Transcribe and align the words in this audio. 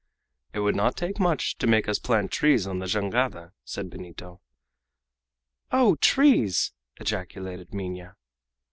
"It 0.53 0.61
would 0.61 0.75
not 0.75 0.97
take 0.97 1.19
much 1.19 1.59
to 1.59 1.67
make 1.67 1.87
us 1.87 1.99
plant 1.99 2.31
trees 2.31 2.65
on 2.65 2.79
the 2.79 2.87
jangada," 2.87 3.51
said 3.63 3.87
Benito. 3.91 4.41
"Oh, 5.71 5.93
trees!" 5.97 6.73
ejaculated 6.99 7.71
Minha. 7.71 8.15